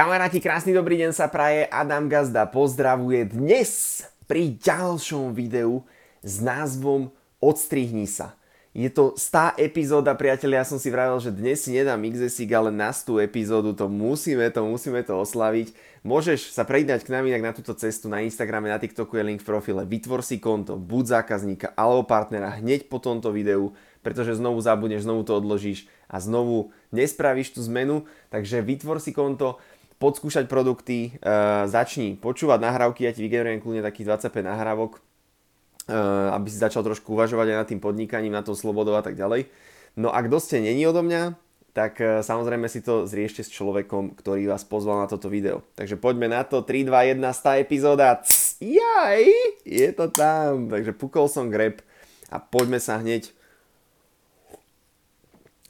[0.00, 1.68] Kamaráti, krásny dobrý deň sa praje.
[1.68, 5.84] Adam Gazda pozdravuje dnes pri ďalšom videu
[6.24, 8.32] s názvom Odstrihni sa.
[8.72, 12.72] Je to stá epizóda, priatelia, ja som si vravil, že dnes si nedám XSIG, ale
[12.72, 15.76] na tú epizódu to musíme, to musíme to oslaviť.
[16.00, 19.44] Môžeš sa pridať k nám inak na túto cestu na Instagrame, na TikToku je link
[19.44, 19.84] v profile.
[19.84, 25.28] Vytvor si konto, buď zákazníka alebo partnera hneď po tomto videu, pretože znovu zabudneš, znovu
[25.28, 28.08] to odložíš a znovu nespravíš tú zmenu.
[28.32, 29.60] Takže vytvor si konto,
[30.00, 36.48] podskúšať produkty, uh, začni počúvať nahrávky, ja ti vygenerujem kľudne takých 25 nahrávok, uh, aby
[36.48, 39.52] si začal trošku uvažovať aj nad tým podnikaním, na tom slobodou a tak ďalej.
[40.00, 41.36] No a kto ste není odo mňa,
[41.76, 45.60] tak uh, samozrejme si to zriešte s človekom, ktorý vás pozval na toto video.
[45.76, 48.24] Takže poďme na to, 3, 2, 1, 100 epizóda,
[48.56, 49.22] jaj,
[49.68, 50.72] je to tam.
[50.72, 51.84] Takže pukol som grep
[52.32, 53.36] a poďme sa hneď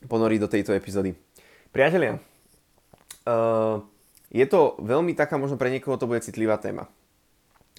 [0.07, 1.19] ponoriť do tejto epizódy.
[1.75, 2.23] Priatelia,
[3.27, 3.83] uh,
[4.31, 6.87] je to veľmi taká, možno pre niekoho to bude citlivá téma,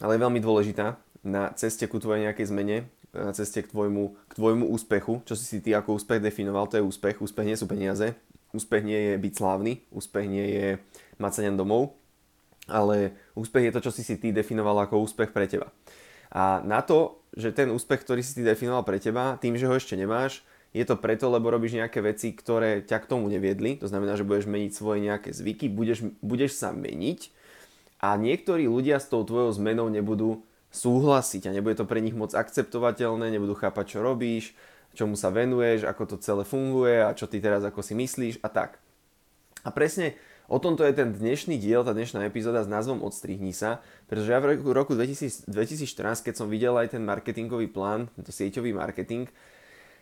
[0.03, 2.77] ale je veľmi dôležitá na ceste ku tvojej nejakej zmene,
[3.11, 6.79] na ceste k tvojmu, k tvojmu úspechu, čo si si ty ako úspech definoval, to
[6.79, 7.19] je úspech.
[7.19, 8.15] Úspech nie sú peniaze,
[8.55, 10.67] úspech nie je byť slávny, úspech nie je
[11.19, 11.95] mať sa domov,
[12.71, 15.71] ale úspech je to, čo si si ty definoval ako úspech pre teba.
[16.31, 19.75] A na to, že ten úspech, ktorý si ty definoval pre teba, tým, že ho
[19.75, 23.75] ešte nemáš, je to preto, lebo robíš nejaké veci, ktoré ťa k tomu neviedli.
[23.83, 27.31] To znamená, že budeš meniť svoje nejaké zvyky, budeš, budeš sa meniť
[28.01, 30.41] a niektorí ľudia s tou tvojou zmenou nebudú
[30.71, 34.55] súhlasiť a nebude to pre nich moc akceptovateľné, nebudú chápať, čo robíš,
[34.95, 38.47] čomu sa venuješ, ako to celé funguje a čo ty teraz ako si myslíš a
[38.47, 38.79] tak.
[39.61, 40.15] A presne
[40.47, 44.39] o tomto je ten dnešný diel, tá dnešná epizóda s názvom Odstrihni sa, pretože ja
[44.41, 49.29] v roku 2000, 2014, keď som videl aj ten marketingový plán, tento sieťový marketing,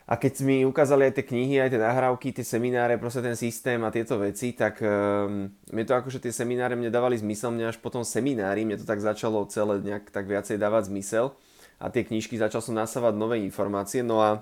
[0.09, 3.77] a keď mi ukázali aj tie knihy, aj tie nahrávky, tie semináre, proste ten systém
[3.85, 7.77] a tieto veci, tak um, mne to akože tie semináre mne dávali zmysel, mne až
[7.77, 11.37] potom seminári, mne to tak začalo celé nejak tak viacej dávať zmysel.
[11.77, 14.41] A tie knižky začal som nasávať nové informácie, no a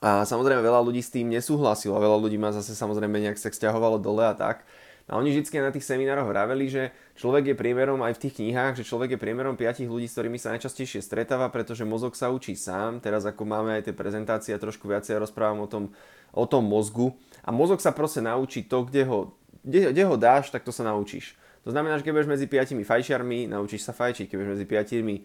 [0.00, 1.92] a samozrejme veľa ľudí s tým nesúhlasilo.
[2.00, 4.64] Veľa ľudí ma zase samozrejme nejak sa vzťahovalo dole a tak.
[5.10, 8.78] A oni vždy na tých seminároch vraveli, že človek je priemerom aj v tých knihách,
[8.78, 12.54] že človek je priemerom piatich ľudí, s ktorými sa najčastejšie stretáva, pretože mozog sa učí
[12.54, 13.02] sám.
[13.02, 15.90] Teraz ako máme aj tie prezentácie, trošku viacej rozprávam o tom,
[16.30, 17.18] o tom mozgu.
[17.42, 19.34] A mozog sa proste naučí to, kde ho,
[19.66, 21.34] kde, kde ho dáš, tak to sa naučíš.
[21.66, 25.14] To znamená, že keď budeš medzi piatimi fajčiarmi, naučíš sa fajčiť, keď budeš medzi piatimi
[25.18, 25.22] e,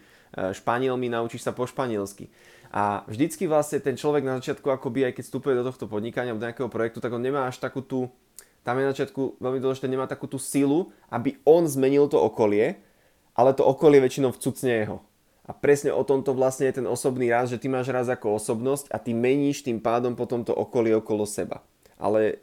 [0.52, 2.28] španielmi, naučíš sa po španielsky.
[2.76, 6.44] A vždycky vlastne ten človek na začiatku, akoby aj keď vstupuje do tohto podnikania, do
[6.44, 8.12] nejakého projektu, tak on nemá až takú tú,
[8.66, 12.82] tam je na začiatku veľmi dôležité, nemá takú tú silu, aby on zmenil to okolie,
[13.38, 14.98] ale to okolie väčšinou vcucne jeho.
[15.46, 18.90] A presne o tomto vlastne je ten osobný raz, že ty máš raz ako osobnosť
[18.90, 21.62] a ty meníš tým pádom potom to okolie okolo seba.
[22.02, 22.42] Ale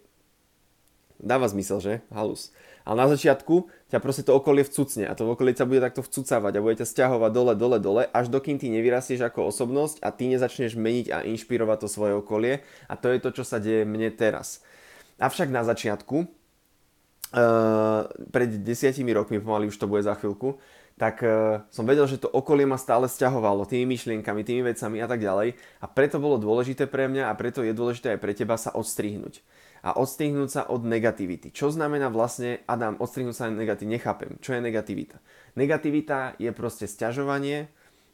[1.18, 1.94] dáva zmysel, že?
[2.14, 2.54] Halus.
[2.86, 6.52] Ale na začiatku ťa proste to okolie vcucne a to okolie sa bude takto vcucávať
[6.54, 10.30] a bude ťa stiahovať dole, dole, dole, až dokým ty nevyrastieš ako osobnosť a ty
[10.30, 14.14] nezačneš meniť a inšpirovať to svoje okolie a to je to, čo sa deje mne
[14.14, 14.62] teraz.
[15.20, 16.28] Avšak na začiatku, uh,
[18.32, 20.60] pred desiatimi rokmi, pomaly už to bude za chvíľku,
[21.00, 25.08] tak uh, som vedel, že to okolie ma stále stiahovalo tými myšlienkami, tými vecami a
[25.08, 25.56] tak ďalej.
[25.80, 29.40] A preto bolo dôležité pre mňa a preto je dôležité aj pre teba sa odstrihnúť.
[29.82, 31.50] A odstrihnúť sa od negativity.
[31.50, 33.98] Čo znamená vlastne, Adam, odstrihnúť sa od negativity?
[33.98, 34.38] Nechápem.
[34.38, 35.16] Čo je negativita?
[35.58, 37.66] Negativita je proste sťažovanie,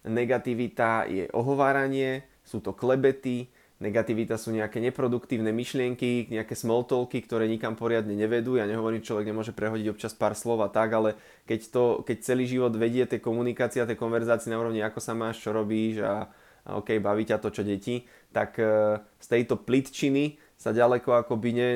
[0.09, 7.78] negativita je ohováranie, sú to klebety, Negativita sú nejaké neproduktívne myšlienky, nejaké smoltolky, ktoré nikam
[7.78, 8.59] poriadne nevedú.
[8.59, 11.15] Ja nehovorím, človek nemôže prehodiť občas pár slov a tak, ale
[11.47, 15.15] keď, to, keď celý život vedie tie komunikácie a tie konverzácie na úrovni, ako sa
[15.15, 16.27] máš, čo robíš a,
[16.67, 18.03] a OK, baví ťa to, čo deti,
[18.34, 21.71] tak e, z tejto plitčiny sa ďaleko akoby ne,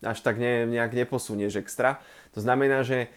[0.00, 2.00] až tak ne, nejak neposunieš extra.
[2.32, 3.12] To znamená, že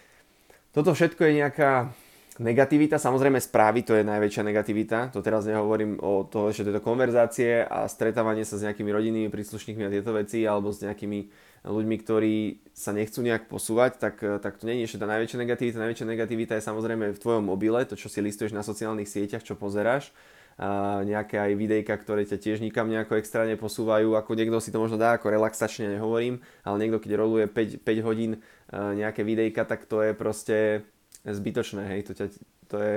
[0.76, 1.96] toto všetko je nejaká
[2.40, 5.12] Negativita, samozrejme správy, to je najväčšia negativita.
[5.12, 9.84] To teraz nehovorím o toho, že tieto konverzácie a stretávanie sa s nejakými rodinnými príslušníkmi
[9.84, 11.28] a tieto veci, alebo s nejakými
[11.68, 15.82] ľuďmi, ktorí sa nechcú nejak posúvať, tak, tak to nie je ešte tá najväčšia negativita.
[15.84, 19.52] Najväčšia negativita je samozrejme v tvojom mobile, to čo si listuješ na sociálnych sieťach, čo
[19.52, 20.08] pozeráš.
[20.56, 24.80] A nejaké aj videjka, ktoré ťa tiež nikam nejako extra neposúvajú, ako niekto si to
[24.80, 28.40] možno dá ako relaxačne, nehovorím, ale niekto keď roluje 5, 5 hodín
[28.72, 30.84] nejaké videjka, tak to je proste
[31.22, 32.26] zbytočné, hej, to, ťa,
[32.66, 32.96] to je,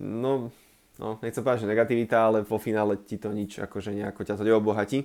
[0.00, 0.48] no,
[0.96, 4.44] no, nechcem povedať, že negativita, ale po finále ti to nič, akože nejako ťa to
[4.48, 5.04] neobohatí.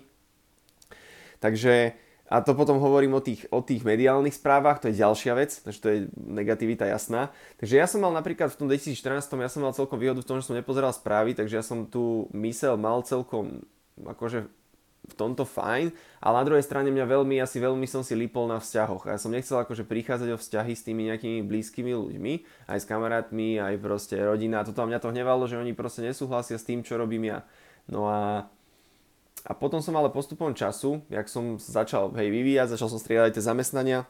[1.44, 1.92] Takže,
[2.32, 5.80] a to potom hovorím o tých, o tých mediálnych správach, to je ďalšia vec, takže
[5.84, 7.36] to je negativita jasná.
[7.60, 10.40] Takže ja som mal napríklad v tom 2014, ja som mal celkom výhodu v tom,
[10.40, 13.68] že som nepozeral správy, takže ja som tu mysel mal celkom
[14.00, 14.48] akože
[15.04, 15.92] v tomto fajn,
[16.24, 19.12] ale na druhej strane mňa veľmi, asi veľmi som si lípol na vzťahoch.
[19.12, 22.34] Ja som nechcel akože prichádzať o vzťahy s tými nejakými blízkymi ľuďmi,
[22.72, 24.64] aj s kamarátmi, aj proste rodina.
[24.64, 27.44] Toto a mňa to hnevalo, že oni proste nesúhlasia s tým, čo robím ja.
[27.92, 28.48] No a,
[29.44, 33.44] a potom som ale postupom času, jak som začal hej, vyvíjať, začal som striedať tie
[33.44, 34.08] zamestnania,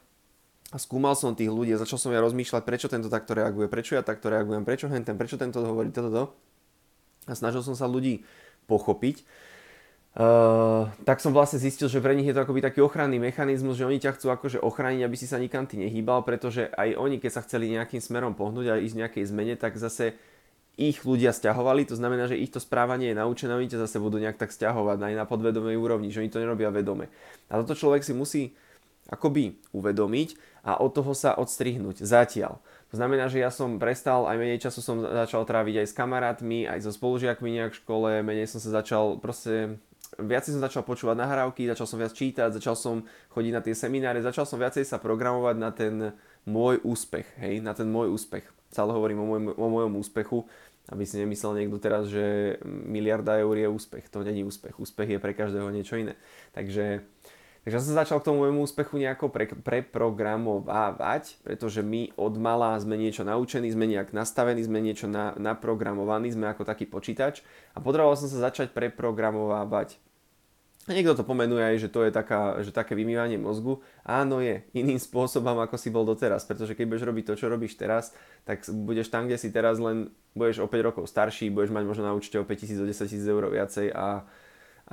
[0.73, 3.93] a skúmal som tých ľudí a začal som ja rozmýšľať, prečo tento takto reaguje, prečo
[3.93, 6.33] ja takto reagujem, prečo henten, prečo tento hovorí toto.
[7.29, 8.25] A snažil som sa ľudí
[8.65, 9.21] pochopiť
[10.13, 13.89] Uh, tak som vlastne zistil, že pre nich je to akoby taký ochranný mechanizmus, že
[13.89, 17.31] oni ťa chcú akože ochrániť, aby si sa nikam ty nehýbal, pretože aj oni, keď
[17.33, 20.13] sa chceli nejakým smerom pohnúť a ísť nejakej zmene, tak zase
[20.77, 24.21] ich ľudia stiahovali, to znamená, že ich to správanie je naučené, oni ťa zase budú
[24.21, 27.09] nejak tak stiahovať aj na podvedomej úrovni, že oni to nerobia vedome.
[27.49, 28.43] A toto človek si musí
[29.09, 32.61] akoby uvedomiť a od toho sa odstrihnúť zatiaľ.
[32.89, 36.69] To znamená, že ja som prestal, aj menej času som začal tráviť aj s kamarátmi,
[36.69, 39.81] aj so spolužiakmi nejak v škole, menej som sa začal proste
[40.21, 42.95] viac som začal počúvať nahrávky, začal som viac čítať, začal som
[43.33, 46.13] chodiť na tie semináre, začal som viacej sa programovať na ten
[46.43, 48.43] môj úspech, hej, na ten môj úspech.
[48.73, 50.45] Stále hovorím o, môj, o mojom úspechu,
[50.91, 54.11] aby si nemyslel niekto teraz, že miliarda eur je úspech.
[54.11, 54.75] To není úspech.
[54.75, 56.19] Úspech je pre každého niečo iné.
[56.51, 57.07] Takže
[57.63, 62.99] Takže som začal k tomu môjmu úspechu nejako pre, preprogramovávať, pretože my od mala sme
[62.99, 67.39] niečo naučení, sme nejak nastavení, sme niečo na, naprogramovaní, sme ako taký počítač
[67.71, 69.95] a potreboval som sa začať preprogramovávať.
[70.83, 73.79] Niekto to pomenuje aj, že to je taká, že také vymývanie mozgu.
[74.03, 77.79] Áno je, iným spôsobom, ako si bol doteraz, pretože keď budeš robiť to, čo robíš
[77.79, 78.11] teraz,
[78.43, 82.03] tak budeš tam, kde si teraz, len budeš o 5 rokov starší, budeš mať možno
[82.03, 84.27] na účte o 5 000 do 10 000 eur viacej a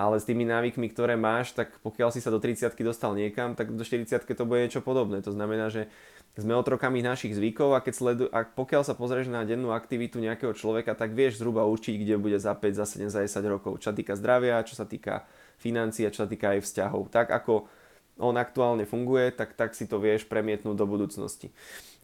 [0.01, 3.77] ale s tými návykmi, ktoré máš, tak pokiaľ si sa do 30 dostal niekam, tak
[3.77, 5.21] do 40 to bude niečo podobné.
[5.21, 5.93] To znamená, že
[6.41, 10.57] sme otrokami našich zvykov a, keď sledu, a pokiaľ sa pozrieš na dennú aktivitu nejakého
[10.57, 13.77] človeka, tak vieš zhruba určiť, kde bude za 5, za 7, za 10 rokov.
[13.85, 15.29] Čo sa týka zdravia, čo sa týka
[15.61, 17.13] financií a čo sa týka aj vzťahov.
[17.13, 17.69] Tak ako
[18.17, 21.53] on aktuálne funguje, tak, tak si to vieš premietnúť do budúcnosti.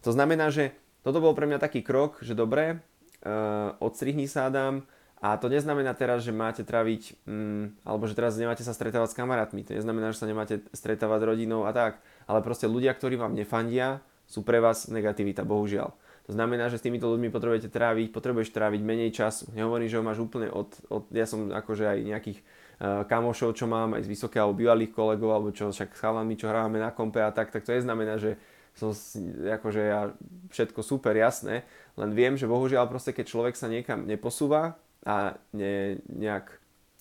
[0.05, 2.83] To znamená, že toto bol pre mňa taký krok, že dobre,
[3.25, 4.85] uh, odstrihni sa Adam,
[5.17, 9.17] a to neznamená teraz, že máte traviť, mm, alebo že teraz nemáte sa stretávať s
[9.17, 9.65] kamarátmi.
[9.65, 11.97] To neznamená, že sa nemáte stretávať s rodinou a tak.
[12.29, 15.89] Ale proste ľudia, ktorí vám nefandia, sú pre vás negativita, bohužiaľ.
[16.27, 19.49] To znamená, že s týmito ľuďmi potrebujete tráviť, potrebuješ tráviť menej času.
[19.55, 23.65] Nehovorím, že ho máš úplne od, od ja som akože aj nejakých uh, kamošov, čo
[23.65, 26.91] mám, aj z vysokého alebo bývalých kolegov, alebo čo však s chalami, čo hrávame na
[26.91, 28.35] kompe a tak, tak to neznamená, že
[28.75, 30.13] som akože ja
[30.53, 31.65] všetko super, jasné,
[31.97, 36.51] len viem, že bohužiaľ proste, keď človek sa niekam neposúva, a ne, nejak,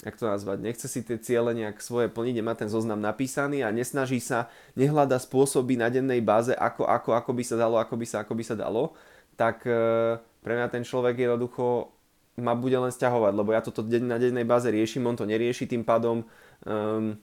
[0.07, 3.75] jak to nazvať, nechce si tie ciele nejak svoje plniť, nemá ten zoznam napísaný a
[3.75, 4.47] nesnaží sa,
[4.79, 8.33] nehľada spôsoby na dennej báze, ako, ako, ako by sa dalo, ako by sa, ako
[8.39, 8.95] by sa dalo,
[9.35, 9.75] tak e,
[10.23, 11.91] pre mňa ten človek jednoducho
[12.39, 15.67] ma bude len stiahovať, lebo ja toto deň na dennej báze riešim, on to nerieši,
[15.67, 16.21] tým pádom
[16.69, 17.17] um,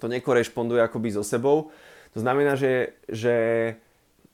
[0.00, 1.68] to nekorešponduje akoby so sebou.
[2.16, 3.34] To znamená, že, že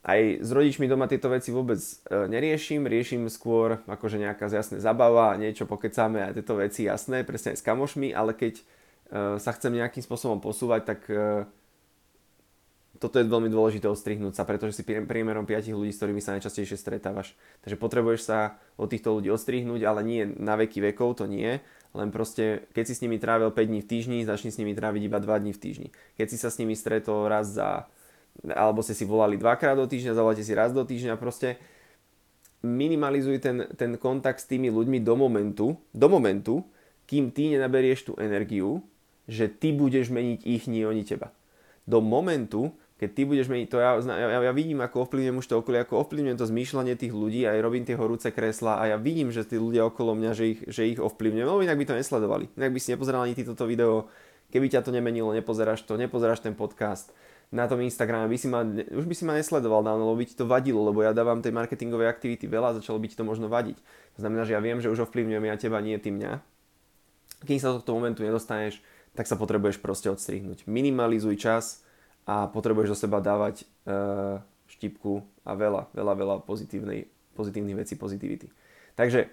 [0.02, 5.38] aj s rodičmi doma tieto veci vôbec e, neriešim, riešim skôr akože nejaká jasné zabava,
[5.38, 8.62] niečo pokecáme a tieto veci jasné, presne aj s kamošmi, ale keď e,
[9.38, 11.46] sa chcem nejakým spôsobom posúvať, tak e,
[12.98, 16.78] toto je veľmi dôležité odstrihnúť sa, pretože si priemerom 5 ľudí, s ktorými sa najčastejšie
[16.78, 17.34] stretávaš.
[17.66, 21.58] Takže potrebuješ sa od týchto ľudí odstrihnúť, ale nie na veky vekov, to nie.
[21.98, 25.02] Len proste, keď si s nimi trávil 5 dní v týždni, začni s nimi tráviť
[25.10, 25.88] iba 2 dní v týždni.
[26.14, 27.90] Keď si sa s nimi stretol raz za
[28.50, 31.60] alebo ste si volali dvakrát do týždňa, zavoláte si raz do týždňa, proste
[32.62, 36.62] minimalizuj ten, ten kontakt s tými ľuďmi do momentu, do momentu,
[37.10, 38.80] kým ty nenaberieš tú energiu,
[39.26, 41.34] že ty budeš meniť ich, nie oni teba.
[41.82, 42.70] Do momentu,
[43.02, 46.06] keď ty budeš meniť, to ja, ja, ja vidím, ako ovplyvňujem už to okolie, ako
[46.06, 49.58] ovplyvňujem to zmýšľanie tých ľudí, aj robím tie horúce kresla a ja vidím, že tí
[49.58, 52.46] ľudia okolo mňa, že ich, že ich ovplyvňujem, lebo inak by to nesledovali.
[52.54, 54.06] Inak by si nepozeral ani toto video,
[54.54, 57.10] keby ťa to nemenilo, nepozeráš to, nepozeráš ten podcast,
[57.52, 60.34] na tom Instagrame, by si ma, už by si ma nesledoval dávno, lebo by ti
[60.34, 63.52] to vadilo, lebo ja dávam tej marketingovej aktivity veľa a začalo by ti to možno
[63.52, 63.76] vadiť.
[64.16, 66.40] To znamená, že ja viem, že už ovplyvňujem ja teba, nie ty mňa.
[67.44, 68.80] Kým sa do toho momentu nedostaneš,
[69.12, 70.64] tak sa potrebuješ proste odstrihnúť.
[70.64, 71.84] Minimalizuj čas
[72.24, 74.40] a potrebuješ do seba dávať uh,
[74.72, 78.48] štipku a veľa, veľa, veľa pozitívnej, pozitívnych vecí, pozitivity.
[78.96, 79.28] Takže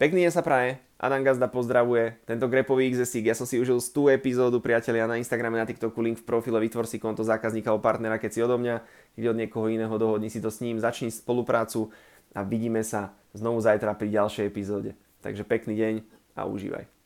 [0.00, 4.20] Pekný deň sa praje, Adam Gazda pozdravuje, tento grepový XSIG, ja som si užil 100
[4.20, 8.20] epizódu priatelia na Instagrame, na TikToku, link v profile, vytvor si konto zákazníka o partnera,
[8.20, 8.84] keď si odo mňa,
[9.16, 11.88] keď od niekoho iného dohodni si to s ním, začni spoluprácu
[12.36, 14.92] a vidíme sa znovu zajtra pri ďalšej epizóde.
[15.24, 15.94] Takže pekný deň
[16.36, 16.99] a užívaj.